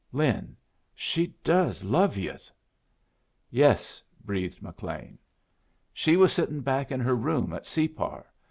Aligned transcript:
Lin, 0.11 0.57
she 0.95 1.27
does 1.43 1.83
love 1.83 2.17
yus!" 2.17 2.51
"Yes," 3.51 4.01
breathed 4.25 4.59
McLean. 4.59 5.19
"She 5.93 6.17
was 6.17 6.33
sittin' 6.33 6.61
back 6.61 6.91
in 6.91 6.99
her 7.01 7.15
room 7.15 7.53
at 7.53 7.67
Separ. 7.67 8.25